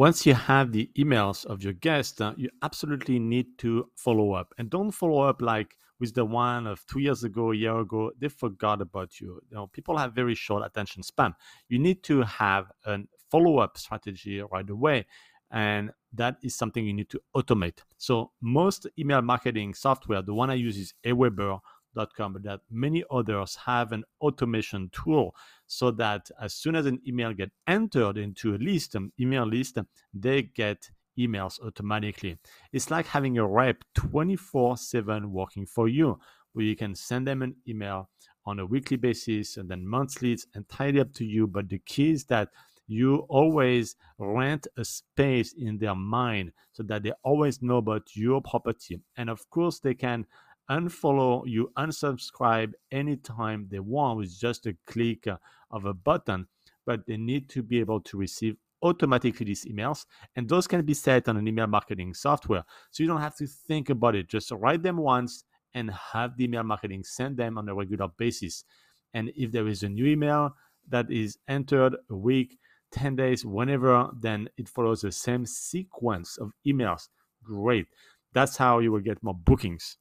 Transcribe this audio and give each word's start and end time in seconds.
once 0.00 0.24
you 0.24 0.32
have 0.32 0.72
the 0.72 0.88
emails 0.96 1.44
of 1.44 1.62
your 1.62 1.74
guest, 1.74 2.22
uh, 2.22 2.32
you 2.38 2.48
absolutely 2.62 3.18
need 3.18 3.58
to 3.58 3.86
follow 3.96 4.32
up. 4.32 4.54
And 4.56 4.70
don't 4.70 4.92
follow 4.92 5.20
up 5.20 5.42
like 5.42 5.76
with 5.98 6.14
the 6.14 6.24
one 6.24 6.66
of 6.66 6.82
two 6.86 7.00
years 7.00 7.22
ago, 7.22 7.52
a 7.52 7.54
year 7.54 7.78
ago. 7.78 8.10
They 8.18 8.30
forgot 8.30 8.80
about 8.80 9.20
you. 9.20 9.42
You 9.50 9.56
know, 9.56 9.66
people 9.66 9.98
have 9.98 10.14
very 10.14 10.34
short 10.34 10.64
attention 10.64 11.02
span. 11.02 11.34
You 11.68 11.78
need 11.78 12.02
to 12.04 12.22
have 12.22 12.72
a 12.86 13.00
follow 13.30 13.58
up 13.58 13.76
strategy 13.76 14.42
right 14.50 14.70
away. 14.70 15.04
And 15.50 15.90
that 16.14 16.36
is 16.42 16.56
something 16.56 16.86
you 16.86 16.94
need 16.94 17.10
to 17.10 17.20
automate. 17.36 17.80
So 17.98 18.30
most 18.40 18.86
email 18.98 19.20
marketing 19.20 19.74
software, 19.74 20.22
the 20.22 20.32
one 20.32 20.48
I 20.48 20.54
use 20.54 20.78
is 20.78 20.94
Aweber 21.04 21.60
com, 22.16 22.32
but 22.32 22.42
that 22.44 22.60
many 22.70 23.04
others 23.10 23.56
have 23.66 23.92
an 23.92 24.04
automation 24.20 24.90
tool 24.92 25.34
so 25.70 25.92
that 25.92 26.28
as 26.42 26.52
soon 26.52 26.74
as 26.74 26.84
an 26.84 26.98
email 27.06 27.32
get 27.32 27.52
entered 27.68 28.18
into 28.18 28.56
a 28.56 28.58
list, 28.58 28.96
an 28.96 29.12
email 29.20 29.46
list, 29.46 29.78
um, 29.78 29.86
they 30.12 30.42
get 30.42 30.90
emails 31.16 31.60
automatically. 31.64 32.36
It's 32.72 32.90
like 32.90 33.06
having 33.06 33.38
a 33.38 33.46
rep 33.46 33.84
24/7 33.94 35.30
working 35.30 35.66
for 35.66 35.86
you, 35.86 36.18
where 36.54 36.64
you 36.64 36.74
can 36.74 36.96
send 36.96 37.24
them 37.28 37.42
an 37.42 37.54
email 37.68 38.10
on 38.44 38.58
a 38.58 38.66
weekly 38.66 38.96
basis 38.96 39.56
and 39.58 39.70
then 39.70 39.86
monthly. 39.86 40.32
It's 40.32 40.46
entirely 40.56 40.98
up 40.98 41.12
to 41.14 41.24
you. 41.24 41.46
But 41.46 41.68
the 41.68 41.78
key 41.78 42.10
is 42.10 42.24
that 42.24 42.48
you 42.88 43.18
always 43.28 43.94
rent 44.18 44.66
a 44.76 44.84
space 44.84 45.52
in 45.52 45.78
their 45.78 45.94
mind 45.94 46.50
so 46.72 46.82
that 46.82 47.04
they 47.04 47.12
always 47.22 47.62
know 47.62 47.76
about 47.76 48.16
your 48.16 48.42
property. 48.42 49.00
And 49.16 49.30
of 49.30 49.48
course, 49.50 49.78
they 49.78 49.94
can 49.94 50.26
unfollow 50.70 51.42
you, 51.46 51.70
unsubscribe 51.76 52.72
anytime 52.92 53.66
they 53.70 53.80
want 53.80 54.18
with 54.18 54.38
just 54.38 54.66
a 54.66 54.76
click 54.86 55.26
uh, 55.26 55.36
of 55.70 55.84
a 55.84 55.92
button, 55.92 56.46
but 56.86 57.06
they 57.06 57.16
need 57.16 57.48
to 57.50 57.62
be 57.62 57.80
able 57.80 58.00
to 58.00 58.16
receive 58.16 58.56
automatically 58.82 59.44
these 59.44 59.66
emails 59.66 60.06
and 60.36 60.48
those 60.48 60.66
can 60.66 60.82
be 60.82 60.94
set 60.94 61.28
on 61.28 61.36
an 61.36 61.46
email 61.46 61.66
marketing 61.66 62.14
software. 62.14 62.64
So 62.90 63.02
you 63.02 63.08
don't 63.08 63.20
have 63.20 63.36
to 63.36 63.46
think 63.46 63.90
about 63.90 64.14
it. 64.14 64.28
Just 64.28 64.50
write 64.52 64.82
them 64.82 64.96
once 64.96 65.44
and 65.74 65.90
have 65.90 66.36
the 66.36 66.44
email 66.44 66.62
marketing 66.62 67.04
send 67.04 67.36
them 67.36 67.58
on 67.58 67.68
a 67.68 67.74
regular 67.74 68.08
basis. 68.16 68.64
And 69.12 69.30
if 69.36 69.52
there 69.52 69.68
is 69.68 69.82
a 69.82 69.88
new 69.88 70.06
email 70.06 70.54
that 70.88 71.10
is 71.10 71.38
entered 71.48 71.96
a 72.08 72.16
week 72.16 72.58
10 72.92 73.16
days 73.16 73.44
whenever 73.44 74.08
then 74.18 74.48
it 74.56 74.68
follows 74.68 75.02
the 75.02 75.12
same 75.12 75.44
sequence 75.46 76.38
of 76.38 76.52
emails. 76.66 77.08
Great. 77.42 77.86
That's 78.32 78.56
how 78.56 78.78
you 78.78 78.92
will 78.92 79.00
get 79.00 79.22
more 79.22 79.34
bookings 79.34 79.96